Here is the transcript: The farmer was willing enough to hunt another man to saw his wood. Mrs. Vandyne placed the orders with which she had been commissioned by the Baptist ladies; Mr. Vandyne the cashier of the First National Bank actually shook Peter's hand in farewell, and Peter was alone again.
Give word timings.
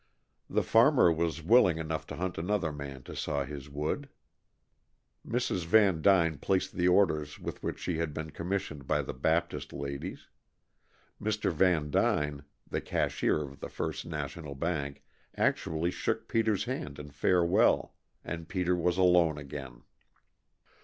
The 0.49 0.63
farmer 0.63 1.11
was 1.13 1.43
willing 1.43 1.77
enough 1.77 2.07
to 2.07 2.15
hunt 2.15 2.39
another 2.39 2.71
man 2.71 3.03
to 3.03 3.15
saw 3.15 3.45
his 3.45 3.69
wood. 3.69 4.09
Mrs. 5.23 5.63
Vandyne 5.65 6.39
placed 6.39 6.73
the 6.73 6.87
orders 6.87 7.37
with 7.37 7.61
which 7.61 7.77
she 7.77 7.99
had 7.99 8.11
been 8.11 8.31
commissioned 8.31 8.87
by 8.87 9.03
the 9.03 9.13
Baptist 9.13 9.71
ladies; 9.71 10.27
Mr. 11.21 11.51
Vandyne 11.51 12.43
the 12.67 12.81
cashier 12.81 13.43
of 13.43 13.59
the 13.59 13.69
First 13.69 14.03
National 14.07 14.55
Bank 14.55 15.03
actually 15.37 15.91
shook 15.91 16.27
Peter's 16.27 16.63
hand 16.63 16.97
in 16.97 17.11
farewell, 17.11 17.93
and 18.25 18.47
Peter 18.49 18.75
was 18.75 18.97
alone 18.97 19.37
again. 19.37 19.83